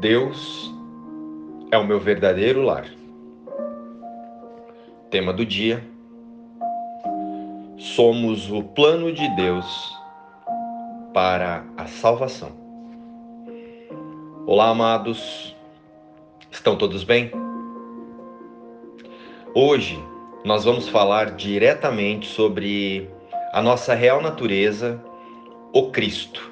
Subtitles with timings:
[0.00, 0.72] Deus
[1.70, 2.86] é o meu verdadeiro lar.
[5.10, 5.84] Tema do dia:
[7.76, 9.94] Somos o plano de Deus
[11.12, 12.50] para a salvação.
[14.46, 15.54] Olá, amados.
[16.50, 17.30] Estão todos bem?
[19.54, 20.02] Hoje
[20.46, 23.06] nós vamos falar diretamente sobre
[23.52, 24.98] a nossa real natureza,
[25.74, 26.50] o Cristo.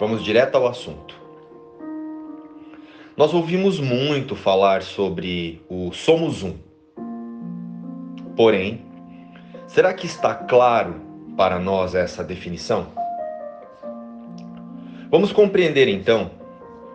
[0.00, 1.19] Vamos direto ao assunto.
[3.16, 6.54] Nós ouvimos muito falar sobre o somos um.
[8.36, 8.84] Porém,
[9.66, 11.00] será que está claro
[11.36, 12.86] para nós essa definição?
[15.10, 16.30] Vamos compreender então,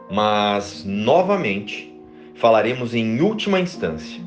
[0.09, 1.93] mas novamente
[2.35, 4.21] falaremos em última instância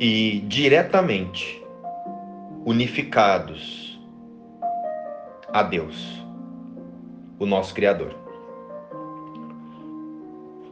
[0.00, 1.62] e diretamente
[2.64, 4.00] unificados
[5.52, 6.24] a Deus,
[7.38, 8.23] o nosso Criador.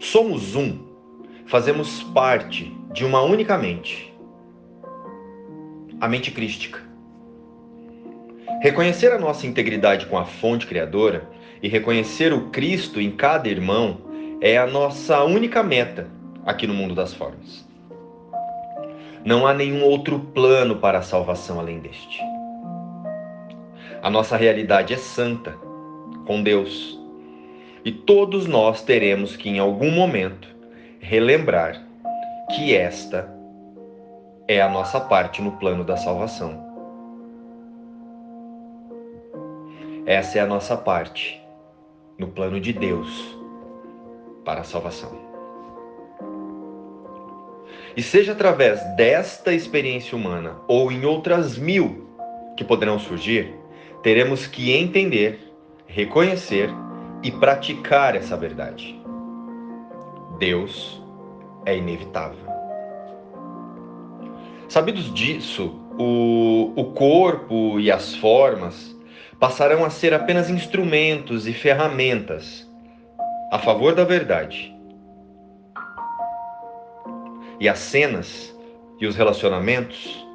[0.03, 0.81] Somos um,
[1.47, 4.13] fazemos parte de uma única mente,
[6.01, 6.81] a mente crística.
[8.61, 11.31] Reconhecer a nossa integridade com a fonte criadora
[11.63, 13.99] e reconhecer o Cristo em cada irmão
[14.41, 16.11] é a nossa única meta
[16.45, 17.65] aqui no mundo das formas.
[19.25, 22.21] Não há nenhum outro plano para a salvação além deste.
[24.03, 25.53] A nossa realidade é santa,
[26.27, 27.01] com Deus,
[27.85, 30.49] e todos nós teremos que, em algum momento,
[31.01, 31.83] relembrar
[32.55, 33.29] que esta
[34.47, 36.63] é a nossa parte no plano da salvação.
[40.07, 41.41] Essa é a nossa parte
[42.19, 43.37] no plano de Deus
[44.45, 45.33] para a salvação.
[47.97, 52.09] E seja através desta experiência humana ou em outras mil
[52.57, 53.55] que poderão surgir,
[54.03, 55.39] teremos que entender,
[55.87, 56.71] reconhecer
[57.23, 59.01] e praticar essa verdade.
[60.39, 61.01] Deus
[61.65, 62.47] é inevitável.
[64.69, 68.97] Sabidos disso, o, o corpo e as formas
[69.39, 72.69] passarão a ser apenas instrumentos e ferramentas
[73.51, 74.75] a favor da verdade.
[77.61, 78.57] E as cenas
[78.99, 80.27] e os relacionamentos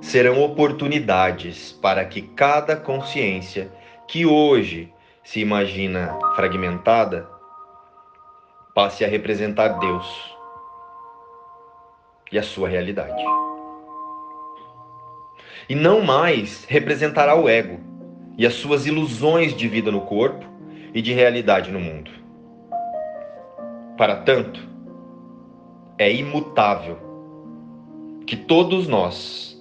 [0.00, 3.70] serão oportunidades para que cada consciência
[4.06, 4.92] que hoje
[5.22, 7.28] se imagina fragmentada,
[8.74, 10.36] passe a representar Deus
[12.30, 13.22] e a sua realidade.
[15.68, 17.78] E não mais representará o ego
[18.36, 20.44] e as suas ilusões de vida no corpo
[20.92, 22.10] e de realidade no mundo.
[23.96, 24.60] Para tanto,
[25.98, 26.98] é imutável
[28.26, 29.56] que todos nós,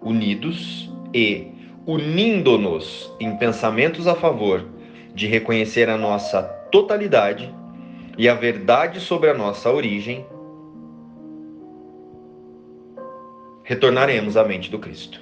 [0.00, 4.64] unidos e unindo-nos em pensamentos a favor
[5.14, 7.52] de reconhecer a nossa totalidade
[8.16, 10.26] e a verdade sobre a nossa origem,
[13.64, 15.20] retornaremos à mente do Cristo.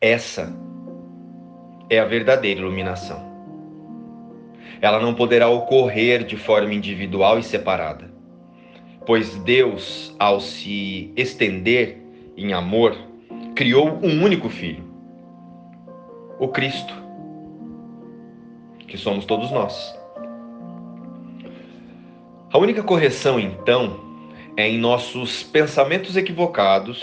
[0.00, 0.54] Essa
[1.88, 3.24] é a verdadeira iluminação.
[4.80, 8.10] Ela não poderá ocorrer de forma individual e separada,
[9.06, 11.98] pois Deus, ao se estender
[12.36, 12.94] em amor,
[13.56, 14.84] criou um único filho,
[16.38, 16.92] o Cristo,
[18.86, 19.98] que somos todos nós.
[22.52, 23.98] A única correção, então,
[24.58, 27.02] é em nossos pensamentos equivocados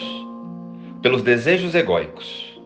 [1.02, 2.62] pelos desejos egóicos.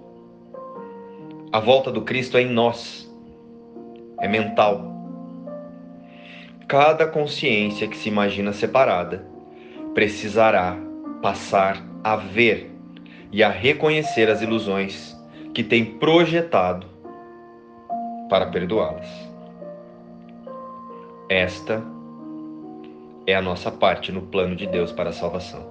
[1.53, 3.09] A volta do Cristo é em nós,
[4.19, 4.93] é mental.
[6.67, 9.25] Cada consciência que se imagina separada
[9.93, 10.77] precisará
[11.21, 12.76] passar a ver
[13.31, 15.15] e a reconhecer as ilusões
[15.53, 16.87] que tem projetado
[18.29, 19.07] para perdoá-las.
[21.29, 21.83] Esta
[23.25, 25.65] é a nossa parte no plano de Deus para a salvação.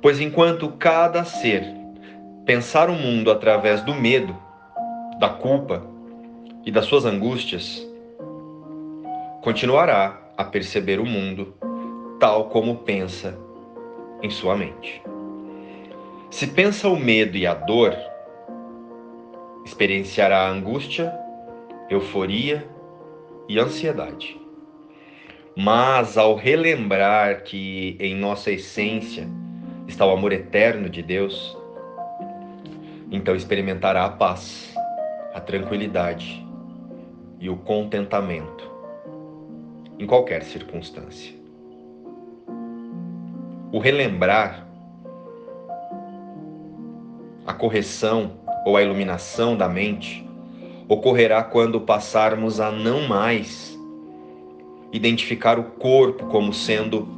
[0.00, 1.64] Pois enquanto cada ser
[2.44, 4.36] pensar o mundo através do medo,
[5.20, 5.86] da culpa
[6.64, 7.86] e das suas angústias,
[9.42, 11.54] continuará a perceber o mundo
[12.18, 13.38] tal como pensa
[14.22, 15.02] em sua mente.
[16.32, 17.94] Se pensa o medo e a dor,
[19.66, 21.14] experienciará angústia,
[21.90, 22.66] euforia
[23.46, 24.40] e ansiedade.
[25.54, 29.28] Mas ao relembrar que em nossa essência
[29.86, 31.54] está o amor eterno de Deus,
[33.10, 34.74] então experimentará a paz,
[35.34, 36.42] a tranquilidade
[37.38, 38.72] e o contentamento
[39.98, 41.34] em qualquer circunstância.
[43.70, 44.71] O relembrar
[47.46, 48.32] a correção
[48.64, 50.26] ou a iluminação da mente
[50.88, 53.78] ocorrerá quando passarmos a não mais
[54.92, 57.08] identificar o corpo como sendo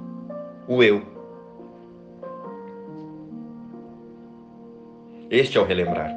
[0.69, 1.03] o eu.
[5.31, 6.13] Este é o relembrar.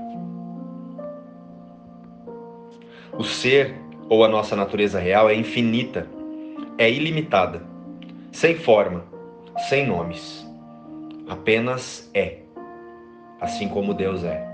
[3.17, 3.73] O ser
[4.07, 6.07] ou a nossa natureza real é infinita,
[6.77, 7.63] é ilimitada,
[8.31, 9.03] sem forma,
[9.67, 10.45] sem nomes.
[11.27, 12.41] Apenas é,
[13.39, 14.47] assim como Deus é.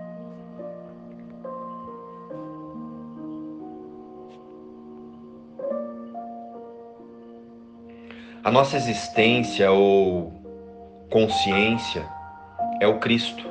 [8.43, 10.33] A nossa existência ou
[11.09, 12.05] consciência
[12.81, 13.45] é o Cristo,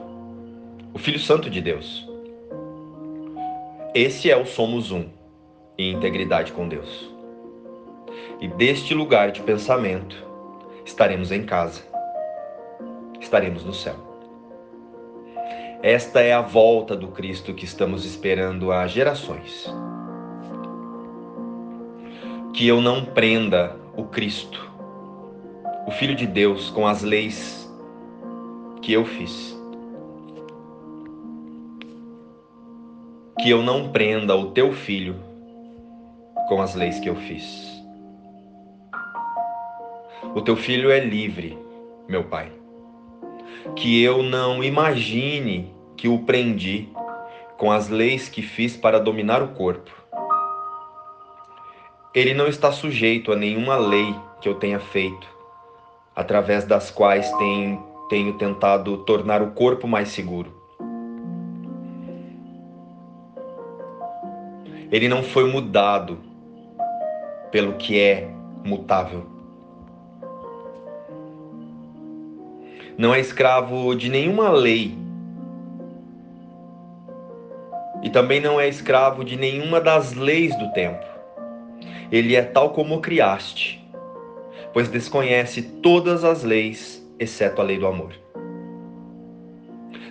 [0.93, 2.07] o Filho Santo de Deus.
[3.95, 5.07] Esse é o Somos Um,
[5.79, 7.11] em integridade com Deus.
[8.39, 10.17] E deste lugar de pensamento
[10.85, 11.83] estaremos em casa,
[13.19, 14.12] estaremos no céu.
[15.83, 19.69] Esta é a volta do Cristo que estamos esperando há gerações.
[22.55, 24.73] Que eu não prenda o Cristo
[25.87, 27.71] o Filho de Deus com as leis
[28.81, 29.59] que eu fiz.
[33.41, 35.17] Que eu não prenda o teu filho
[36.49, 37.83] com as leis que eu fiz.
[40.35, 41.59] O teu filho é livre,
[42.09, 42.62] meu pai.
[43.77, 46.89] Que eu não imagine que o prendi
[47.57, 49.91] com as leis que fiz para dominar o corpo.
[52.15, 55.27] Ele não está sujeito a nenhuma lei que eu tenha feito
[56.15, 60.53] através das quais tem, tenho tentado tornar o corpo mais seguro.
[64.91, 66.19] Ele não foi mudado
[67.51, 68.29] pelo que é
[68.63, 69.32] mutável.
[73.03, 74.97] Não é escravo de nenhuma lei.
[78.01, 81.05] E também não é escravo de nenhuma das leis do tempo.
[82.13, 83.83] Ele é tal como o criaste
[84.73, 88.15] pois desconhece todas as leis, exceto a lei do amor.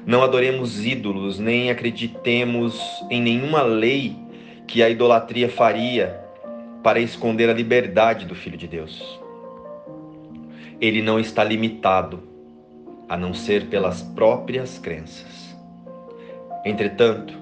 [0.06, 2.80] Não adoremos ídolos, nem acreditemos
[3.10, 4.16] em nenhuma lei
[4.68, 6.20] que a idolatria faria
[6.84, 9.20] para esconder a liberdade do Filho de Deus.
[10.80, 12.31] Ele não está limitado,
[13.12, 15.54] a não ser pelas próprias crenças.
[16.64, 17.38] Entretanto,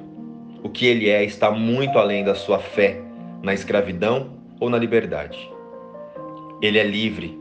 [0.63, 2.99] o que ele é está muito além da sua fé
[3.43, 5.37] na escravidão ou na liberdade.
[6.59, 7.39] Ele é livre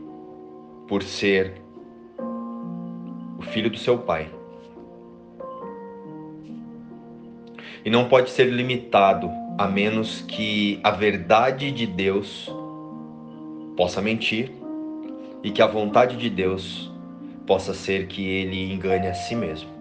[0.87, 1.59] por ser
[3.39, 4.29] o filho do seu pai.
[7.83, 9.27] E não pode ser limitado
[9.57, 12.47] a menos que a verdade de Deus
[13.75, 14.51] possa mentir
[15.43, 16.88] e que a vontade de Deus
[17.49, 19.71] possa ser que ele engane a si mesmo.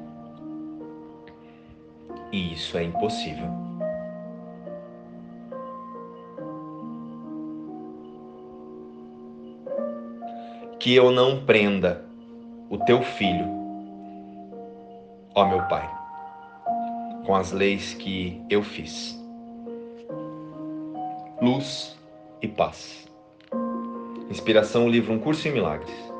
[2.32, 3.46] E isso é impossível.
[10.80, 12.04] que eu não prenda
[12.70, 13.46] o teu filho,
[15.34, 15.90] ó meu Pai,
[17.26, 19.20] com as leis que eu fiz.
[21.42, 21.98] Luz
[22.40, 23.06] e paz.
[24.30, 26.17] Inspiração, livro Um Curso em Milagres.